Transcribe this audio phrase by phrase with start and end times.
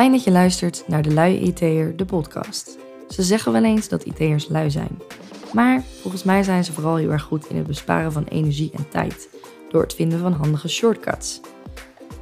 [0.00, 2.78] Fijn dat je luistert naar de Lui IT'er, de podcast.
[3.08, 4.98] Ze zeggen wel eens dat IT'ers lui zijn.
[5.52, 8.88] Maar volgens mij zijn ze vooral heel erg goed in het besparen van energie en
[8.88, 9.28] tijd.
[9.70, 11.40] Door het vinden van handige shortcuts.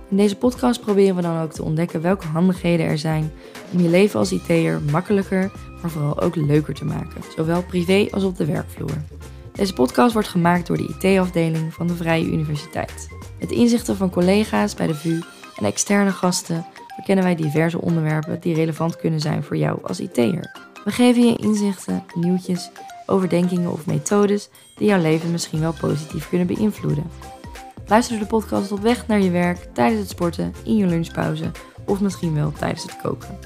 [0.09, 3.32] In deze podcast proberen we dan ook te ontdekken welke handigheden er zijn
[3.72, 5.50] om je leven als IT'er makkelijker,
[5.81, 7.22] maar vooral ook leuker te maken.
[7.36, 9.03] Zowel privé als op de werkvloer.
[9.53, 13.08] Deze podcast wordt gemaakt door de IT-afdeling van de Vrije Universiteit.
[13.40, 15.21] Met inzichten van collega's bij de VU
[15.57, 16.67] en externe gasten
[16.98, 20.70] verkennen wij diverse onderwerpen die relevant kunnen zijn voor jou als IT'er.
[20.84, 22.71] We geven je inzichten, nieuwtjes,
[23.07, 27.11] overdenkingen of methodes die jouw leven misschien wel positief kunnen beïnvloeden.
[27.86, 31.50] Luister de podcast op weg naar je werk, tijdens het sporten, in je lunchpauze
[31.86, 33.38] of misschien wel tijdens het koken.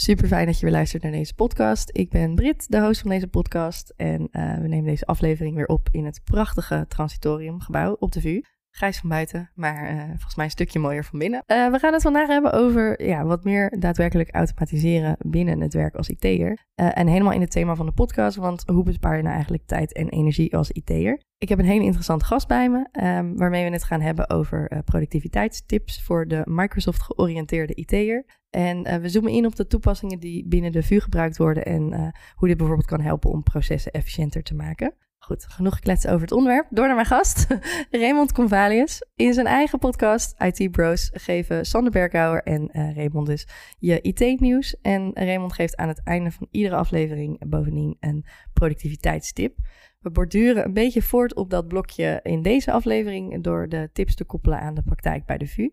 [0.00, 1.90] Super fijn dat je weer luistert naar deze podcast.
[1.92, 3.92] Ik ben Brit, de host van deze podcast.
[3.96, 8.40] En uh, we nemen deze aflevering weer op in het prachtige Transitoriumgebouw op de VU.
[8.70, 11.42] Grijs van buiten, maar uh, volgens mij een stukje mooier van binnen.
[11.46, 15.94] Uh, we gaan het vandaag hebben over ja, wat meer daadwerkelijk automatiseren binnen het werk
[15.94, 16.50] als IT'er.
[16.50, 19.66] Uh, en helemaal in het thema van de podcast, want hoe bespaar je nou eigenlijk
[19.66, 21.20] tijd en energie als IT'er?
[21.38, 24.82] Ik heb een hele interessante gast bij me, um, waarmee we het gaan hebben over
[24.84, 28.24] productiviteitstips voor de Microsoft georiënteerde IT'er.
[28.50, 32.48] En we zoomen in op de toepassingen die binnen de VU gebruikt worden en hoe
[32.48, 34.94] dit bijvoorbeeld kan helpen om processen efficiënter te maken.
[35.30, 36.66] Goed, genoeg gekletst over het onderwerp.
[36.70, 37.46] Door naar mijn gast,
[37.90, 39.04] Raymond Convalius.
[39.14, 43.46] In zijn eigen podcast IT Bros geven Sander Berghouwer en uh, Raymond dus
[43.78, 44.76] je IT-nieuws.
[44.82, 49.56] En Raymond geeft aan het einde van iedere aflevering bovendien een productiviteitstip.
[49.98, 54.24] We borduren een beetje voort op dat blokje in deze aflevering door de tips te
[54.24, 55.70] koppelen aan de praktijk bij de VU.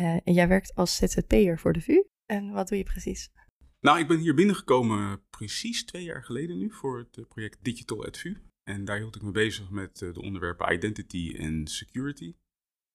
[0.24, 2.02] en jij werkt als ZZP'er voor de VU.
[2.26, 3.30] En wat doe je precies?
[3.80, 8.18] Nou, ik ben hier binnengekomen precies twee jaar geleden nu voor het project Digital at
[8.18, 8.36] VU.
[8.64, 12.34] En daar hield ik me bezig met uh, de onderwerpen identity en security.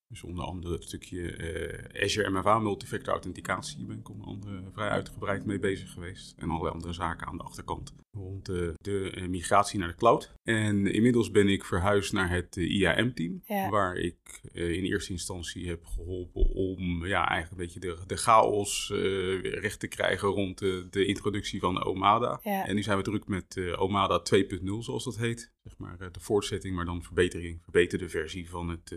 [0.09, 4.61] Dus onder andere het stukje uh, Azure MFA, multifactor authenticatie, daar ben ik onder andere
[4.71, 6.33] vrij uitgebreid mee bezig geweest.
[6.37, 10.33] En allerlei andere zaken aan de achterkant rond uh, de uh, migratie naar de cloud.
[10.43, 13.69] En inmiddels ben ik verhuisd naar het IAM-team, ja.
[13.69, 18.89] waar ik in eerste instantie heb geholpen om ja, eigenlijk een beetje de, de chaos
[19.41, 22.39] recht te krijgen rond de, de introductie van Omada.
[22.43, 22.67] Ja.
[22.67, 25.51] En nu zijn we druk met Omada 2.0, zoals dat heet.
[25.63, 28.95] Zeg maar de voortzetting, maar dan verbetering, verbeterde versie van het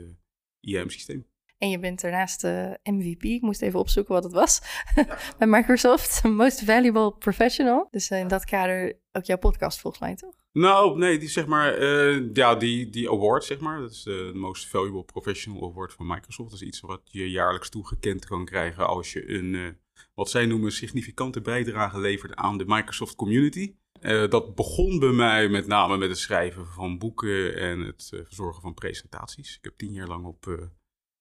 [0.63, 1.27] IAM-systeem.
[1.63, 3.23] En je bent daarnaast uh, MVP.
[3.23, 4.61] Ik moest even opzoeken wat het was.
[5.39, 7.89] Bij Microsoft, Most Valuable Professional.
[7.91, 10.35] Dus uh, in dat kader ook jouw podcast volgens mij, toch?
[10.53, 13.81] Nou, nee, die zeg maar, uh, ja, die, die award, zeg maar.
[13.81, 16.51] Dat is de Most Valuable Professional Award van Microsoft.
[16.51, 19.79] Dat is iets wat je jaarlijks toegekend kan krijgen als je een,
[20.15, 23.75] wat zij noemen, significante bijdrage levert aan de Microsoft community.
[24.03, 28.25] Uh, dat begon bij mij met name met het schrijven van boeken en het uh,
[28.25, 29.57] verzorgen van presentaties.
[29.57, 30.63] Ik heb tien jaar lang op uh,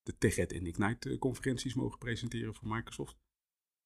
[0.02, 3.16] de TechEd en Ignite conferenties mogen presenteren voor Microsoft.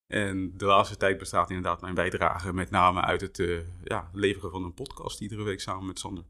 [0.06, 3.36] En de laatste tijd bestaat inderdaad mijn bijdrage met name uit het
[3.84, 6.24] ja, leveren van een podcast iedere week samen met Sander.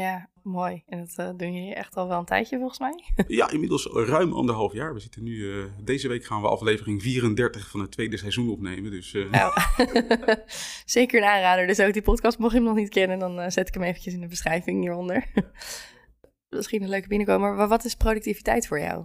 [0.00, 0.82] Ja, mooi.
[0.86, 3.04] En dat uh, doen jullie echt al wel een tijdje volgens mij?
[3.38, 4.94] ja, inmiddels ruim anderhalf jaar.
[4.94, 8.90] We zitten nu, uh, deze week gaan we aflevering 34 van het tweede seizoen opnemen.
[8.90, 9.30] Dus, uh...
[9.30, 9.52] nou,
[10.84, 11.66] zeker een aanrader.
[11.66, 14.14] Dus ook die podcast, mocht je hem nog niet kennen, dan zet ik hem eventjes
[14.14, 15.26] in de beschrijving hieronder.
[16.48, 17.54] Misschien een leuke binnenkomer.
[17.54, 19.04] Maar wat is productiviteit voor jou?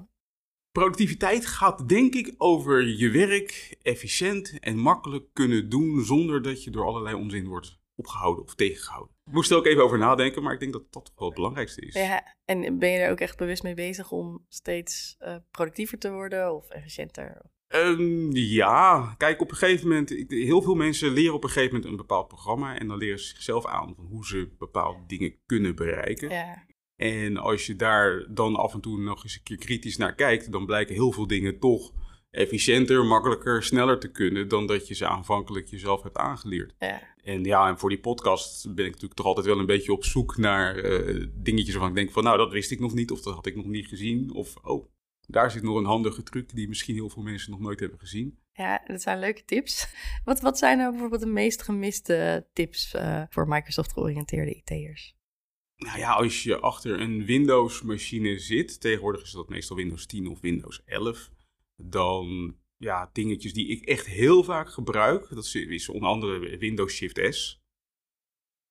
[0.71, 6.69] Productiviteit gaat denk ik over je werk efficiënt en makkelijk kunnen doen zonder dat je
[6.69, 9.15] door allerlei onzin wordt opgehouden of tegengehouden.
[9.25, 11.81] Ik moest er ook even over nadenken, maar ik denk dat dat wel het belangrijkste
[11.81, 11.93] is.
[11.93, 16.11] Ja, en ben je er ook echt bewust mee bezig om steeds uh, productiever te
[16.11, 17.41] worden of efficiënter?
[17.67, 21.91] Um, ja, kijk, op een gegeven moment, heel veel mensen leren op een gegeven moment
[21.91, 25.75] een bepaald programma en dan leren ze zichzelf aan van hoe ze bepaalde dingen kunnen
[25.75, 26.29] bereiken.
[26.29, 26.65] Ja.
[26.95, 30.51] En als je daar dan af en toe nog eens een keer kritisch naar kijkt,
[30.51, 31.93] dan blijken heel veel dingen toch
[32.35, 36.75] efficiënter, makkelijker, sneller te kunnen dan dat je ze aanvankelijk jezelf hebt aangeleerd.
[36.79, 37.01] Ja.
[37.23, 40.03] En ja, en voor die podcast ben ik natuurlijk toch altijd wel een beetje op
[40.03, 43.21] zoek naar uh, dingetjes waarvan ik denk van nou, dat wist ik nog niet of
[43.21, 44.33] dat had ik nog niet gezien.
[44.33, 44.85] Of oh,
[45.27, 48.39] daar zit nog een handige truc die misschien heel veel mensen nog nooit hebben gezien.
[48.53, 49.87] Ja, dat zijn leuke tips.
[50.23, 55.15] Wat, wat zijn nou bijvoorbeeld de meest gemiste tips uh, voor Microsoft georiënteerde IT'ers?
[55.75, 60.41] Nou ja, als je achter een Windows-machine zit, tegenwoordig is dat meestal Windows 10 of
[60.41, 61.29] Windows 11,
[61.75, 65.29] dan ja, dingetjes die ik echt heel vaak gebruik.
[65.29, 67.63] Dat is onder andere Windows Shift S.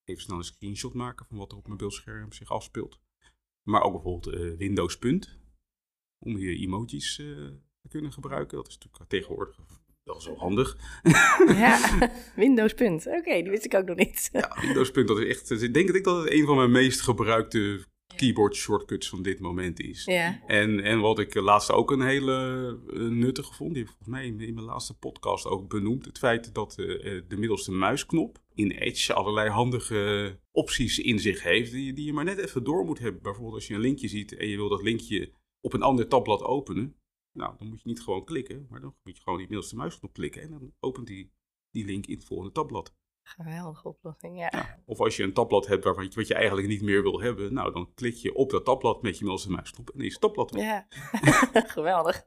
[0.04, 3.00] Even snel een screenshot maken van wat er op mijn beeldscherm zich afspeelt.
[3.62, 5.38] Maar ook bijvoorbeeld uh, Windows Punt.
[6.18, 7.26] Om hier emojis uh,
[7.80, 8.56] te kunnen gebruiken.
[8.56, 9.56] Dat is natuurlijk tegenwoordig
[10.04, 10.76] Dat wel handig.
[11.46, 13.06] Ja, Windows punt.
[13.06, 14.28] Oké, die wist ik ook nog niet.
[14.32, 15.50] Ja, Windows punt, dat is echt...
[15.50, 17.84] Ik denk, ik denk dat het een van mijn meest gebruikte
[18.16, 20.04] keyboard shortcuts van dit moment is.
[20.04, 20.40] Ja.
[20.46, 24.38] En, en wat ik laatst ook een hele uh, nuttige vond, die heb ik volgens
[24.38, 26.04] mij in, mijn laatste podcast ook benoemd.
[26.04, 26.86] Het feit dat uh,
[27.28, 32.24] de middelste muisknop in Edge allerlei handige opties in zich heeft, die, die je maar
[32.24, 33.22] net even door moet hebben.
[33.22, 36.42] Bijvoorbeeld als je een linkje ziet en je wil dat linkje op een ander tabblad
[36.42, 36.96] openen.
[37.32, 40.12] Nou, dan moet je niet gewoon klikken, maar dan moet je gewoon die middelste muisknop
[40.12, 41.32] klikken en dan opent die,
[41.70, 42.94] die link in het volgende tabblad.
[43.26, 44.48] Geweldige oplossing, ja.
[44.50, 44.82] ja.
[44.86, 47.54] Of als je een tabblad hebt waarvan je, wat je eigenlijk niet meer wil hebben,
[47.54, 50.50] nou dan klik je op dat tabblad met je middelste muisknop en is het tabblad
[50.50, 50.64] weg.
[50.64, 50.86] Ja,
[51.76, 52.26] geweldig.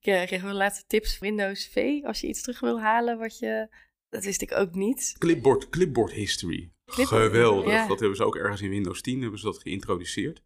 [0.00, 3.68] Kreeg je de laatste tips Windows V als je iets terug wil halen wat je...
[4.08, 5.14] Dat wist ik ook niet.
[5.18, 6.72] Clipboard, clipboard history.
[6.84, 7.72] Clipboard, Geweldig.
[7.72, 7.86] Ja.
[7.86, 10.42] Dat hebben ze ook ergens in Windows 10 hebben ze dat geïntroduceerd.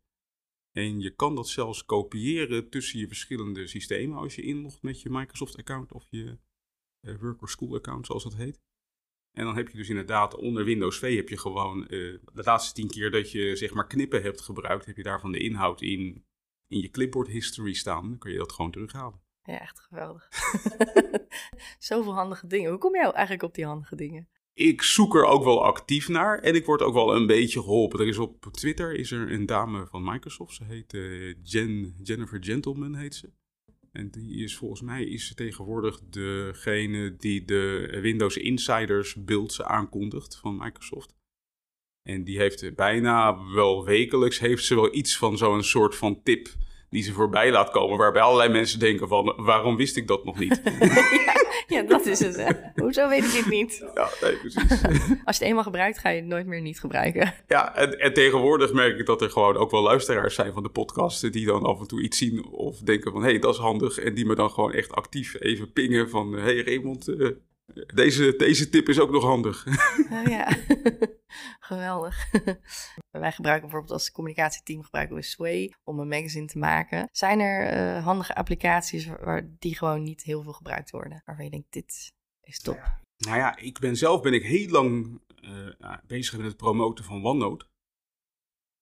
[0.72, 5.10] En je kan dat zelfs kopiëren tussen je verschillende systemen als je inlogt met je
[5.10, 6.38] Microsoft-account of je
[7.00, 8.60] uh, Work or School-account, zoals dat heet.
[9.36, 12.74] En dan heb je dus inderdaad onder Windows V heb je gewoon uh, de laatste
[12.74, 16.24] tien keer dat je zeg maar knippen hebt gebruikt, heb je daarvan de inhoud in,
[16.68, 18.08] in je clipboard history staan.
[18.08, 19.20] Dan kun je dat gewoon terughalen.
[19.42, 20.28] Ja, echt geweldig.
[21.78, 22.70] Zoveel handige dingen.
[22.70, 24.28] Hoe kom jij eigenlijk op die handige dingen?
[24.54, 28.00] Ik zoek er ook wel actief naar en ik word ook wel een beetje geholpen.
[28.00, 32.44] Er is op Twitter is er een dame van Microsoft, ze heet uh, Jen, Jennifer
[32.44, 33.32] Gentleman heet ze.
[33.96, 40.56] En die is volgens mij is tegenwoordig degene die de Windows Insiders builds aankondigt van
[40.56, 41.14] Microsoft.
[42.02, 46.48] En die heeft bijna wel wekelijks heeft ze wel iets van zo'n soort van tip
[46.90, 47.98] die ze voorbij laat komen.
[47.98, 50.60] Waarbij allerlei mensen denken van, waarom wist ik dat nog niet?
[51.26, 51.45] ja,
[51.76, 52.36] ja, dat is het.
[52.36, 52.52] Hè.
[52.74, 53.84] Hoezo weet ik dit niet?
[53.94, 54.70] Ja, nee, precies.
[55.24, 57.34] Als je het eenmaal gebruikt, ga je het nooit meer niet gebruiken.
[57.46, 60.68] Ja, en, en, tegenwoordig merk ik dat er gewoon ook wel luisteraars zijn van de
[60.68, 61.32] podcast...
[61.32, 63.98] die dan af en toe iets zien of denken van, hé, hey, dat is handig.
[63.98, 66.32] En die me dan gewoon echt actief even pingen van...
[66.32, 67.28] hé hey Raymond, uh,
[67.74, 69.66] deze, deze tip is ook nog handig.
[70.10, 70.58] Oh, ja,
[71.68, 72.30] geweldig.
[73.10, 77.08] Wij gebruiken bijvoorbeeld als communicatieteam gebruiken we Sway om een magazine te maken.
[77.12, 81.22] Zijn er uh, handige applicaties waar, die gewoon niet heel veel gebruikt worden?
[81.24, 83.04] Waarvan je denkt, dit is top.
[83.16, 87.24] Nou ja, ik ben zelf ben ik heel lang uh, bezig met het promoten van
[87.24, 87.66] OneNote.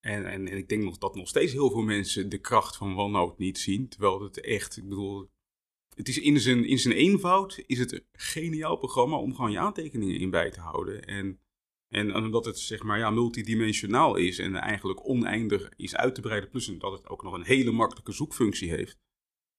[0.01, 2.99] En, en, en, ik denk nog dat nog steeds heel veel mensen de kracht van
[2.99, 3.89] OneNote niet zien.
[3.89, 5.31] Terwijl het echt, ik bedoel,
[5.95, 9.59] het is in zijn, in zijn eenvoud is het een geniaal programma om gewoon je
[9.59, 11.05] aantekeningen in bij te houden.
[11.05, 11.41] En,
[11.89, 16.51] en omdat het zeg maar ja, multidimensionaal is en eigenlijk oneindig is uit te breiden,
[16.51, 18.99] plus dat het ook nog een hele makkelijke zoekfunctie heeft,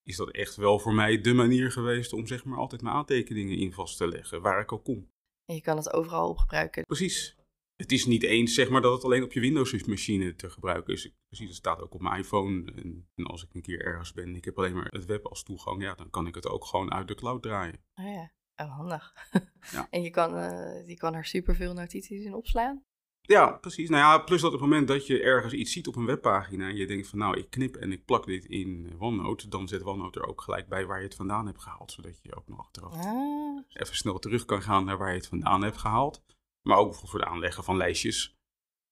[0.03, 3.57] is dat echt wel voor mij de manier geweest om zeg maar altijd mijn aantekeningen
[3.57, 5.09] in vast te leggen, waar ik ook kom.
[5.45, 6.83] En je kan het overal op gebruiken.
[6.83, 7.35] Precies.
[7.75, 11.11] Het is niet eens zeg maar dat het alleen op je Windows-machine te gebruiken is.
[11.27, 12.71] Precies, het staat ook op mijn iPhone.
[12.71, 15.25] En, en, als ik een keer ergens ben en ik heb alleen maar het web
[15.25, 17.83] als toegang, ja, dan kan ik het ook gewoon uit de cloud draaien.
[17.95, 19.13] Oh ja, oh, handig.
[19.71, 19.87] Ja.
[19.89, 22.83] en je kan, uh, je kan er superveel notities in opslaan?
[23.21, 23.89] Ja, precies.
[23.89, 26.67] Nou ja, plus dat op het moment dat je ergens iets ziet op een webpagina
[26.67, 29.83] en je denkt van nou, ik knip en ik plak dit in OneNote, dan zet
[29.83, 32.59] OneNote er ook gelijk bij waar je het vandaan hebt gehaald, zodat je ook nog
[32.59, 33.59] achteraf ah.
[33.67, 36.23] even snel terug kan gaan naar waar je het vandaan hebt gehaald.
[36.65, 38.37] Maar ook bijvoorbeeld voor het aanleggen van lijstjes.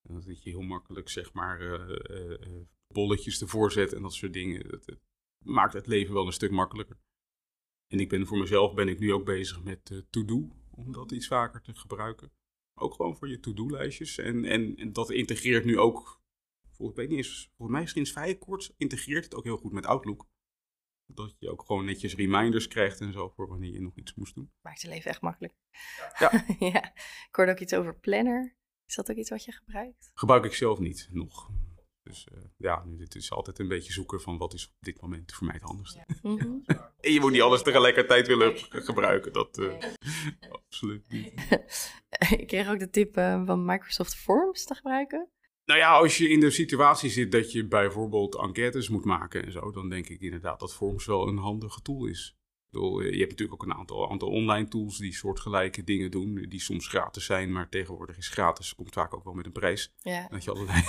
[0.02, 4.70] Dat je heel makkelijk, zeg maar, uh, uh, bolletjes ervoor zet en dat soort dingen.
[4.70, 4.98] Dat,
[5.38, 7.00] maakt het leven wel een stuk makkelijker.
[7.88, 11.28] En ik ben voor mezelf ben ik nu ook bezig met to-do, om dat iets
[11.28, 12.32] vaker te gebruiken.
[12.74, 14.18] Ook gewoon voor je to-do-lijstjes.
[14.18, 16.22] En, en, en, dat integreert nu ook,
[16.72, 20.28] volgens, eens, volgens mij sinds Firecourts integreert het ook heel goed met Outlook.
[21.06, 24.36] Dat je ook gewoon netjes reminders krijgt en zo voor wanneer je nog iets moest
[24.36, 24.52] doen.
[24.62, 25.54] Maakt je leven echt makkelijk.
[26.20, 26.46] Ja.
[26.74, 26.94] ja.
[27.28, 28.56] Ik hoorde ook iets over Planner.
[28.86, 30.12] Is dat ook iets wat je gebruikt?
[30.14, 31.50] Gebruik ik zelf niet, nog.
[32.04, 35.34] Dus uh, ja, dit is altijd een beetje zoeken van wat is op dit moment
[35.34, 36.04] voor mij het handigste.
[36.08, 36.16] Ja.
[36.22, 36.64] Mm -hmm.
[37.00, 39.34] en je moet niet alles tegelijkertijd willen gebruiken.
[39.34, 39.74] Dat uh,
[40.68, 41.34] absoluut niet.
[42.30, 45.30] ik kreeg ook de tip uh, van Microsoft Forms te gebruiken.
[45.66, 49.52] Nou ja, als je in de situatie zit dat je bijvoorbeeld enquêtes moet maken en
[49.52, 52.36] zo, dan denk ik inderdaad dat Forms wel een handige tool is.
[52.74, 56.62] Bedoel, je hebt natuurlijk ook een aantal, aantal online tools die soortgelijke dingen doen, die
[56.62, 59.94] soms gratis zijn, maar tegenwoordig is gratis, komt vaak ook wel met een prijs.
[60.02, 60.28] Ja.
[60.30, 60.82] Dat je allerlei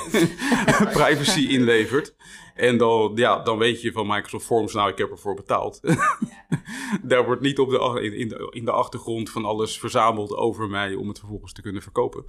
[1.02, 2.16] privacy inlevert.
[2.54, 5.80] En dan, ja, dan weet je van Microsoft Forms, nou, ik heb ervoor betaald.
[7.02, 10.94] Daar wordt niet op de, in, de, in de achtergrond van alles verzameld over mij
[10.94, 12.24] om het vervolgens te kunnen verkopen.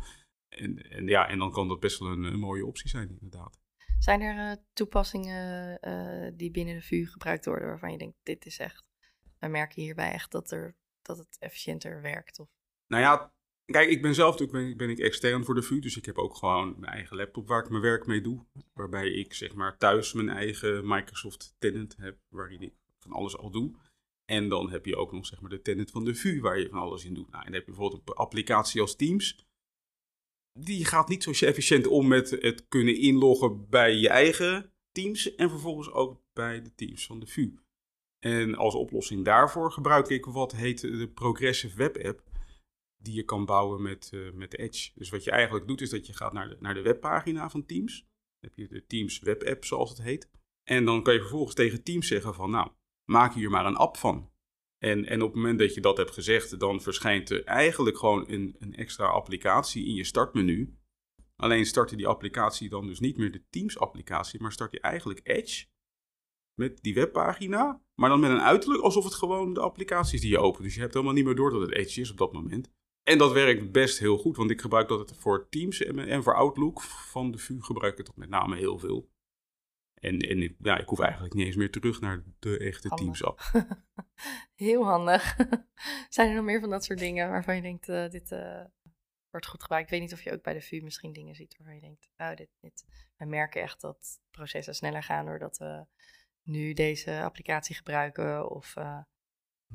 [0.49, 3.59] En, en, ja, en dan kan dat best wel een, mooie optie zijn, inderdaad.
[3.99, 8.45] Zijn er uh, toepassingen uh, die binnen de VU gebruikt worden waarvan je denkt, dit
[8.45, 8.85] is echt,
[9.39, 12.39] we merken hierbij echt dat, er, dat het efficiënter werkt?
[12.39, 12.47] Of...
[12.87, 13.33] Nou ja,
[13.65, 16.17] kijk, ik ben zelf natuurlijk ben, ben ik extern voor de VU, dus ik heb
[16.17, 18.45] ook gewoon mijn eigen laptop waar ik mijn werk mee doe.
[18.73, 23.51] Waarbij ik zeg maar thuis mijn eigen Microsoft tenant heb, waarin ik van alles al
[23.51, 23.75] doe.
[24.25, 26.69] En dan heb je ook nog zeg maar, de tenant van de VU waar je
[26.69, 27.29] van alles in doet.
[27.31, 29.45] Nou, en dan heb je bijvoorbeeld een applicatie als Teams.
[30.59, 35.49] Die gaat niet zo efficiënt om met het kunnen inloggen bij je eigen Teams en
[35.49, 37.59] vervolgens ook bij de Teams van de VU.
[38.19, 42.23] En als oplossing daarvoor gebruik ik wat heet de Progressive Web App,
[42.97, 44.91] die je kan bouwen met, uh, met Edge.
[44.95, 47.65] Dus wat je eigenlijk doet is dat je gaat naar de, naar de webpagina van
[47.65, 47.99] Teams.
[48.39, 50.29] Dan heb je de Teams Web App zoals het heet.
[50.63, 52.71] En dan kan je vervolgens tegen Teams zeggen van nou,
[53.09, 54.29] maak hier maar een app van.
[54.85, 58.23] En, en op het moment dat je dat hebt gezegd, dan verschijnt er eigenlijk gewoon
[58.27, 60.77] een, een extra applicatie in je startmenu.
[61.35, 64.79] Alleen start je die applicatie dan dus niet meer de Teams applicatie, maar start je
[64.79, 65.65] eigenlijk Edge
[66.59, 70.39] met die webpagina, maar dan met een uiterlijk alsof het gewoon de applicaties die je
[70.39, 70.63] opent.
[70.63, 72.71] Dus je hebt helemaal niet meer door dat het Edge is op dat moment.
[73.03, 76.81] En dat werkt best heel goed, want ik gebruik dat voor Teams en, voor Outlook
[76.81, 79.09] van de VU gebruik ik het met name heel veel.
[80.05, 83.41] En, en ja, ik hoef eigenlijk niet eens meer terug naar de echte Teams-app.
[84.55, 85.35] Heel handig.
[86.09, 88.63] Zijn er nog meer van dat soort dingen waarvan je denkt, uh, dit uh,
[89.29, 89.85] wordt goed gebruikt?
[89.85, 92.09] Ik weet niet of je ook bij de VU misschien dingen ziet waarvan je denkt,
[92.17, 92.85] oh, dit, dit.
[93.17, 95.85] We merken echt dat processen sneller gaan doordat we
[96.41, 98.49] nu deze applicatie gebruiken?
[98.49, 99.01] Of, uh...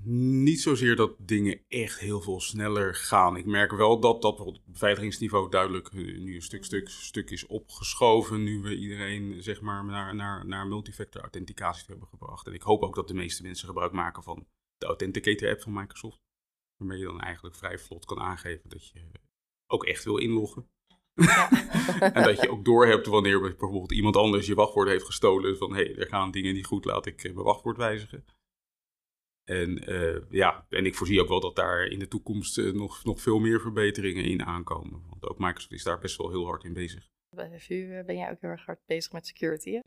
[0.05, 3.37] Niet zozeer dat dingen echt heel veel sneller gaan.
[3.37, 7.47] Ik merk wel dat dat het beveiligingsniveau duidelijk eh, nu een stuk, stuk, stuk is
[7.47, 8.43] opgeschoven.
[8.43, 12.47] Nu we iedereen zeg maar, naar, naar, naar multifactor authenticatie hebben gebracht.
[12.47, 15.73] En ik hoop ook dat de meeste mensen gebruik maken van de Authenticator app van
[15.73, 16.21] Microsoft.
[16.77, 19.11] Waarmee je dan eigenlijk vrij vlot kan aangeven dat je
[19.67, 20.69] ook echt wil inloggen.
[22.01, 25.57] en dat je ook doorhebt wanneer bijvoorbeeld iemand anders je wachtwoord heeft gestolen.
[25.57, 28.25] Van hé, hey, er gaan dingen niet goed, laat ik eh, mijn wachtwoord wijzigen.
[29.51, 33.05] En uh, ja, en ik voorzie ook wel dat daar in de toekomst uh, nog,
[33.05, 35.03] nog veel meer verbeteringen in aankomen.
[35.09, 37.09] Want ook Microsoft is daar best wel heel hard in bezig.
[37.37, 39.81] Bij VU ben jij ook heel erg hard bezig met security, hè?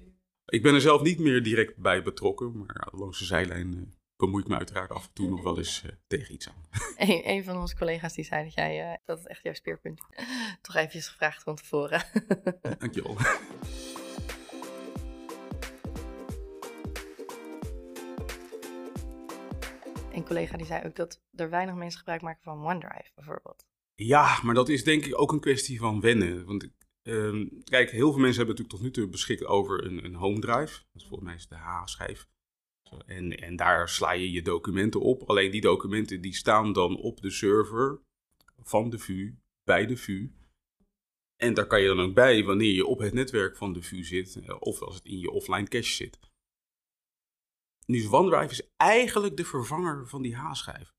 [0.45, 4.49] Ik ben er zelf niet meer direct bij betrokken, maar langs de zijlijn bemoei ik
[4.49, 6.63] me uiteraard af en toe nog wel eens uh, tegen iets aan.
[7.09, 10.01] Een, een, van onze collega's die zei dat jij, uh, dat het echt jouw speerpunt
[10.61, 12.03] toch eventjes gevraagd van tevoren.
[12.79, 13.17] Dankjewel.
[20.13, 23.65] Een collega die zei ook dat er weinig mensen gebruik maken van OneDrive bijvoorbeeld.
[23.95, 26.45] Ja, maar dat is denk ik ook een kwestie van wennen.
[26.45, 26.67] Want
[27.03, 30.39] uh, kijk, heel veel mensen hebben natuurlijk tot nu toe beschikt over een, een home
[30.39, 30.81] drive.
[30.93, 32.27] Is volgens mij is de H-schijf.
[33.05, 35.23] En, en daar sla je je documenten op.
[35.29, 38.01] Alleen die documenten die staan dan op de server
[38.63, 40.31] van de VU, bij de VU.
[41.35, 44.03] En daar kan je dan ook bij wanneer je op het netwerk van de VU
[44.03, 46.19] zit, eh, of als het in je offline cache zit.
[47.85, 50.93] Nu, OneDrive is eigenlijk de vervanger van die H-schijf.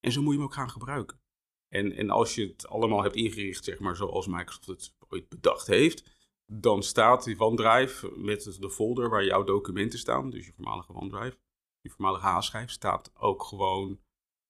[0.00, 1.20] En zo moet je hem ook gaan gebruiken.
[1.68, 5.66] En, en als je het allemaal hebt ingericht, zeg maar, zoals Microsoft het ooit bedacht
[5.66, 6.14] heeft,
[6.52, 11.38] dan staat die OneDrive met de folder waar jouw documenten staan, dus je voormalige OneDrive,
[11.80, 14.00] je voormalige H-schijf, staat ook gewoon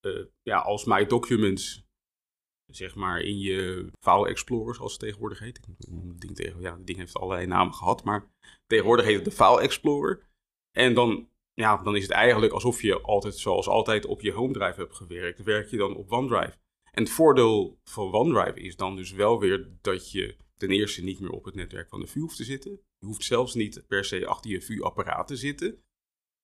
[0.07, 1.85] uh, ja, als My Documents,
[2.73, 5.57] zeg maar, in je File Explorer, zoals het tegenwoordig heet.
[5.67, 8.31] Het ding, tegen, ja, het ding heeft allerlei namen gehad, maar
[8.67, 10.29] tegenwoordig heet het de File Explorer.
[10.71, 14.53] En dan, ja, dan is het eigenlijk alsof je altijd, zoals altijd, op je home
[14.53, 15.43] drive hebt gewerkt.
[15.43, 16.59] Werk je dan op OneDrive.
[16.91, 21.21] En het voordeel van OneDrive is dan dus wel weer dat je ten eerste niet
[21.21, 22.71] meer op het netwerk van de VU hoeft te zitten.
[22.99, 25.83] Je hoeft zelfs niet per se achter je VU-apparaat te zitten.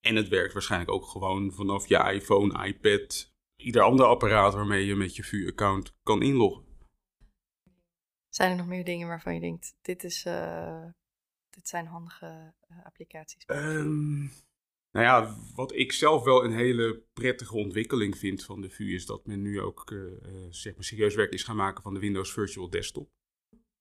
[0.01, 4.95] En het werkt waarschijnlijk ook gewoon vanaf je iPhone, iPad, ieder ander apparaat waarmee je
[4.95, 6.65] met je VU-account kan inloggen.
[8.29, 10.85] Zijn er nog meer dingen waarvan je denkt, dit, is, uh,
[11.51, 13.45] dit zijn handige uh, applicaties?
[13.47, 14.31] Um,
[14.93, 19.07] nou ja, wat ik zelf wel een hele prettige ontwikkeling vind van de VU is
[19.07, 20.13] dat men nu ook uh,
[20.51, 23.11] zeg maar serieus werk is gaan maken van de Windows Virtual Desktop.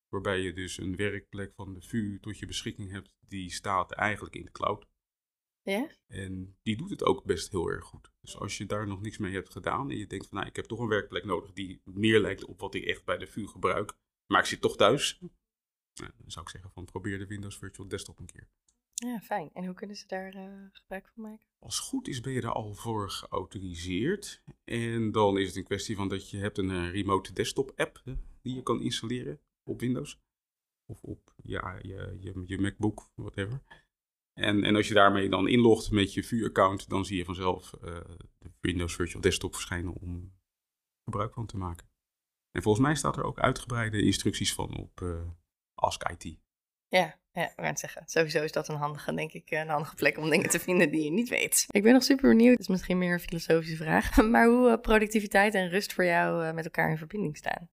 [0.09, 4.35] Waarbij je dus een werkplek van de VU tot je beschikking hebt, die staat eigenlijk
[4.35, 4.87] in de cloud.
[5.61, 5.89] Ja?
[6.07, 8.11] En die doet het ook best heel erg goed.
[8.21, 10.55] Dus als je daar nog niks mee hebt gedaan en je denkt van nou, ik
[10.55, 13.47] heb toch een werkplek nodig die meer lijkt op wat ik echt bij de VU
[13.47, 13.93] gebruik,
[14.25, 17.87] maar ik zit toch thuis, nou, dan zou ik zeggen van probeer de Windows Virtual
[17.87, 18.49] Desktop een keer.
[19.05, 19.50] Ja, fijn.
[19.53, 21.48] En hoe kunnen ze daar uh, gebruik van maken?
[21.60, 24.43] Als het goed is ben je daar al voor geautoriseerd.
[24.63, 28.03] En dan is het een kwestie van dat je hebt een uh, remote desktop app
[28.41, 30.20] die je kan installeren op Windows.
[30.86, 33.62] Of op ja, je, je, je MacBook, whatever.
[34.34, 37.81] En, en als je daarmee dan inlogt met je VU-account, dan zie je vanzelf uh,
[38.38, 40.34] de Windows Virtual Desktop verschijnen om
[41.03, 41.89] gebruik van te maken.
[42.51, 45.29] En volgens mij staat er ook uitgebreide instructies van op uh,
[45.74, 46.39] Ask IT.
[46.88, 48.03] Ja, ja, we gaan het zeggen.
[48.05, 51.03] Sowieso is dat een handige, denk ik, een handige plek om dingen te vinden die
[51.03, 51.65] je niet weet.
[51.67, 52.51] Ik ben nog super benieuwd.
[52.51, 54.15] Het is misschien meer een filosofische vraag.
[54.31, 57.69] Maar hoe uh, productiviteit en rust voor jou met elkaar in verbinding staan?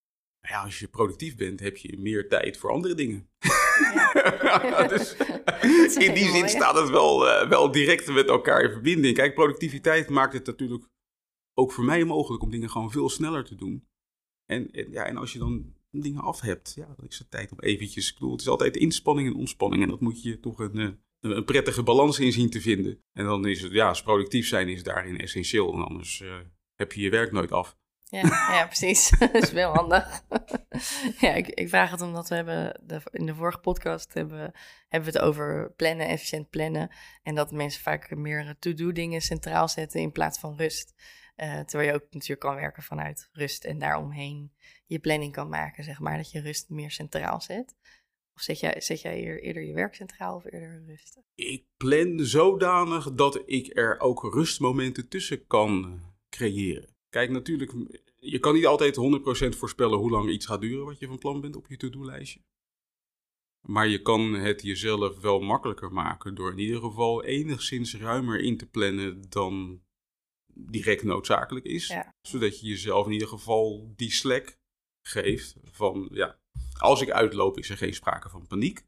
[0.48, 3.28] ja, als je productief bent, heb je meer tijd voor andere dingen.
[3.38, 4.86] Ja.
[4.88, 5.16] dus
[5.86, 9.14] is in die zin staat het wel, eh, wel direct met elkaar in verbinding.
[9.14, 10.84] Kijk, productiviteit maakt het natuurlijk
[11.54, 13.86] ook voor mij mogelijk om dingen gewoon veel sneller te doen.
[14.44, 17.52] En, en, ja, en als je dan dingen af hebt, ja, dan is het tijd
[17.52, 18.08] om eventjes...
[18.08, 19.82] Ik bedoel, het is altijd inspanning en ontspanning.
[19.82, 23.02] En dat moet je toch een, eh, een prettige balans in zien te vinden.
[23.12, 25.72] En dan is het, ja, als productief zijn is daarin essentieel.
[25.72, 26.36] En anders eh,
[26.74, 27.76] heb je je werk nooit af.
[28.10, 28.20] Ja,
[28.56, 29.10] ja precies.
[29.18, 30.22] dat is wel handig.
[31.20, 34.52] ja, ik, ik vraag het omdat we hebben de, in de vorige podcast hebben,
[34.88, 36.90] hebben we het over plannen, efficiënt plannen.
[37.22, 40.94] En dat mensen vaak meer to-do dingen centraal zetten in plaats van rust.
[41.38, 44.52] Eh, terwijl je ook natuurlijk kan werken vanuit rust en daaromheen
[44.86, 46.16] je planning kan maken, zeg maar.
[46.16, 47.76] Dat je rust meer centraal zet.
[48.34, 51.20] Of zet jij, zet jij eer- eerder je werk centraal of eerder rust?
[51.34, 56.96] Ik plan zodanig dat ik er ook rustmomenten tussen kan creëren.
[57.08, 57.72] Kijk, natuurlijk,
[58.16, 61.40] je kan niet altijd 100% voorspellen hoe lang iets gaat duren wat je van plan
[61.40, 62.40] bent op je to-do-lijstje.
[63.60, 68.56] Maar je kan het jezelf wel makkelijker maken door in ieder geval enigszins ruimer in
[68.56, 69.86] te plannen dan
[70.58, 71.86] direct noodzakelijk is.
[71.86, 72.14] Ja.
[72.20, 74.58] Zodat je jezelf in ieder geval die slack
[75.02, 76.38] geeft van, ja,
[76.78, 78.86] als ik uitloop is er geen sprake van paniek.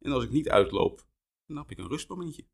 [0.00, 1.06] En als ik niet uitloop,
[1.46, 2.46] dan heb ik een rustmomentje.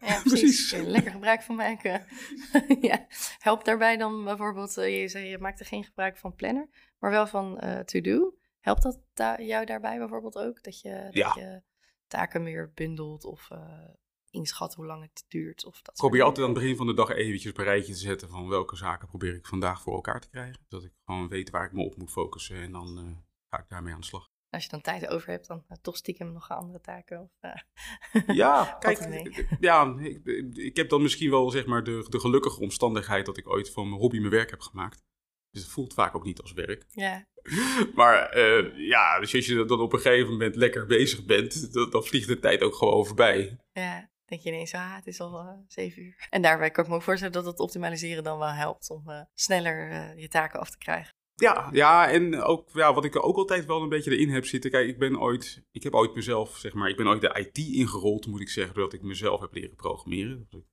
[0.00, 0.72] Ja, precies.
[0.72, 2.06] Er lekker gebruik van maken.
[2.88, 3.06] ja.
[3.38, 7.10] Helpt daarbij dan bijvoorbeeld, eh, je zei je maakt er geen gebruik van planner, maar
[7.10, 8.36] wel van eh, to-do.
[8.60, 10.62] Helpt dat da- jou daarbij bijvoorbeeld ook?
[10.62, 11.32] Dat je, dat Ja.
[11.34, 11.62] je
[12.06, 13.88] taken meer bundelt of eh,
[14.36, 15.64] inschat hoe lang het duurt?
[15.64, 17.98] Of dat probeer altijd aan het begin van de dag eventjes op een rijtje te
[17.98, 20.64] zetten van welke zaken probeer ik vandaag voor elkaar te krijgen.
[20.68, 23.04] Dat ik gewoon weet waar ik me op moet focussen en dan eh,
[23.50, 24.28] ga ik daarmee aan de slag.
[24.50, 27.20] Als je dan tijd over hebt, dan eh, toch stiekem nog andere taken.
[27.20, 29.28] Of, eh, Ja, kijk,
[29.60, 33.48] ja, ik, ik heb dan misschien wel zeg maar de, de gelukkige omstandigheid dat ik
[33.48, 35.04] ooit van mijn hobby mijn werk heb gemaakt.
[35.50, 36.84] Dus het voelt vaak ook niet als werk.
[36.88, 37.26] ja,
[37.94, 41.90] Maar eh, ja, dus als je dan op een gegeven moment lekker bezig bent, dan,
[41.90, 43.56] dan vliegt de tijd ook gewoon voorbij.
[43.72, 46.26] ja, denk je ineens, ah, het is al eh, zeven uur.
[46.30, 49.20] En daarbij kan ik me ook voorstellen dat het optimaliseren dan wel helpt om eh,
[49.34, 51.14] sneller eh, je taken af te krijgen.
[51.34, 54.44] Ja, ja, en ook ja, wat ik er ook altijd wel een beetje erin heb
[54.44, 54.70] zitten.
[54.70, 57.58] Kijk, ik ben ooit, ik heb ooit mezelf, zeg maar, ik ben ooit de IT
[57.58, 60.38] ingerold, moet ik zeggen, doordat ik mezelf heb leren programmeren.
[60.38, 60.66] Dat was ik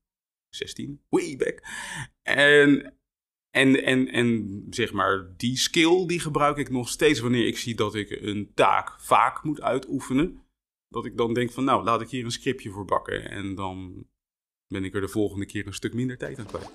[0.50, 1.64] 16, way back.
[2.22, 2.98] En,
[3.50, 7.76] en, en, en zeg maar, die skill die gebruik ik nog steeds wanneer ik zie
[7.76, 10.43] dat ik een taak vaak moet uitoefenen.
[10.94, 13.30] Dat ik dan denk van, nou, laat ik hier een scriptje voor bakken.
[13.30, 14.08] En dan
[14.68, 16.72] ben ik er de volgende keer een stuk minder tijd aan kwijt.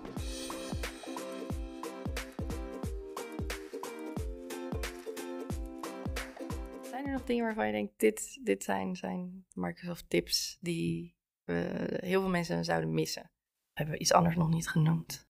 [6.83, 11.57] Zijn er nog dingen waarvan je denkt, dit, dit zijn, zijn Microsoft tips die eh,
[11.87, 13.31] heel veel mensen zouden missen?
[13.73, 15.29] Hebben we iets anders nog niet genoemd?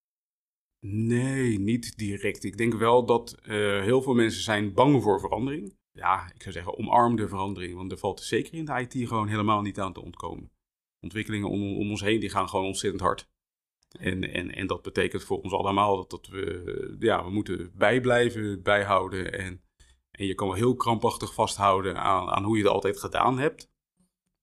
[0.80, 2.44] Nee, niet direct.
[2.44, 5.77] Ik denk wel dat eh, heel veel mensen zijn bang voor verandering.
[5.98, 9.28] Ja, ik zou zeggen omarm de verandering, want er valt zeker in de IT gewoon
[9.28, 10.50] helemaal niet aan te ontkomen.
[11.00, 13.28] Ontwikkelingen om, om ons heen die gaan gewoon ontzettend hard.
[13.98, 18.62] En, en, en dat betekent voor ons allemaal dat, dat we, ja, we moeten bijblijven,
[18.62, 19.32] bijhouden.
[19.32, 19.62] En,
[20.10, 23.70] en je kan wel heel krampachtig vasthouden aan, aan hoe je het altijd gedaan hebt.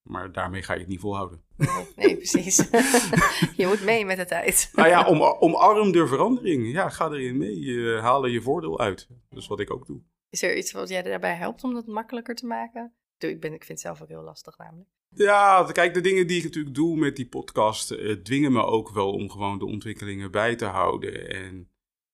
[0.01, 1.43] Maar daarmee ga je het niet volhouden.
[1.57, 2.57] Nee, nee, precies.
[3.61, 4.69] je moet mee met de tijd.
[4.73, 6.71] Nou ja, om, omarm de verandering.
[6.71, 7.93] Ja, ga erin mee.
[7.93, 9.07] eh, haal er je voordeel uit.
[9.29, 10.01] Dat is wat ik ook doe.
[10.35, 12.93] Is er iets wat jij daarbij helpt om dat makkelijker te maken?
[13.17, 14.89] Ik, ben, ik vind het zelf ook heel lastig namelijk.
[15.09, 18.89] Ja, kijk, de dingen die ik natuurlijk doe met die podcast eh, dwingen me ook
[18.89, 21.29] wel om gewoon de ontwikkelingen bij te houden.
[21.29, 21.69] En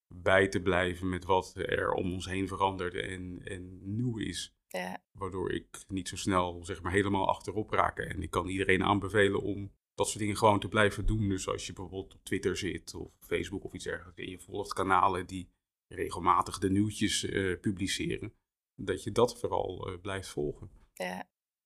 [0.07, 4.55] bij te blijven met wat er om ons heen verandert en, en nieuw is.
[4.67, 7.99] Ja, Waardoor ik niet zo snel zeg maar helemaal achterop raak.
[7.99, 11.29] En ik kan iedereen aanbevelen om dat soort dingen gewoon te blijven doen.
[11.29, 14.21] Dus als je bijvoorbeeld op Twitter zit of Facebook of iets dergelijks.
[14.21, 15.49] En je volgt kanalen die
[15.91, 18.33] regelmatig de nieuwtjes eh, publiceren.
[18.75, 20.69] Dat je dat vooral eh, blijft volgen.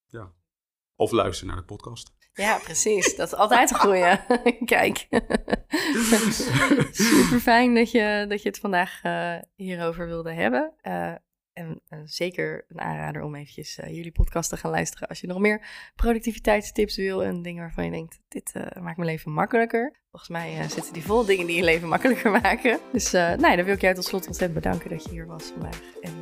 [0.08, 0.34] ja.
[0.96, 2.14] Of luister naar de podcast.
[2.34, 3.16] Ja, precies.
[3.16, 4.18] Dat is altijd een goeie.
[4.66, 4.98] Kijk.
[6.92, 10.74] Super fijn dat je, dat je het vandaag eh, hierover wilde hebben.
[11.56, 15.08] En, zeker een aanrader om eventjes eh, jullie podcast te gaan luisteren.
[15.08, 19.10] Als je nog meer productiviteitstips wil en dingen waarvan je denkt, dit eh, maakt mijn
[19.10, 19.96] leven makkelijker.
[20.10, 22.80] Volgens mij eh, zitten die vol dingen die je leven makkelijker maken.
[22.92, 25.82] Dus nou, dan wil ik jou tot slot ontzettend bedanken dat je hier was vandaag.
[26.02, 26.14] En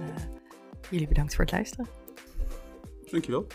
[0.89, 1.87] jullie bedankt voor het luisteren.
[3.11, 3.47] Dankjewel.